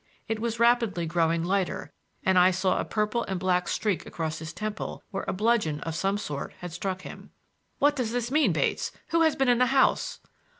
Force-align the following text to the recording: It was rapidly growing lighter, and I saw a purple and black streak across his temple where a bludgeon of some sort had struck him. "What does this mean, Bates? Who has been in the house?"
It 0.27 0.39
was 0.39 0.59
rapidly 0.59 1.05
growing 1.05 1.43
lighter, 1.43 1.93
and 2.25 2.39
I 2.39 2.49
saw 2.49 2.79
a 2.79 2.83
purple 2.85 3.21
and 3.25 3.39
black 3.39 3.67
streak 3.67 4.03
across 4.07 4.39
his 4.39 4.51
temple 4.51 5.03
where 5.11 5.25
a 5.27 5.31
bludgeon 5.31 5.79
of 5.81 5.93
some 5.93 6.17
sort 6.17 6.53
had 6.53 6.73
struck 6.73 7.03
him. 7.03 7.29
"What 7.77 7.95
does 7.95 8.11
this 8.11 8.31
mean, 8.31 8.51
Bates? 8.51 8.91
Who 9.09 9.21
has 9.21 9.35
been 9.35 9.47
in 9.47 9.59
the 9.59 9.67
house?" 9.67 10.19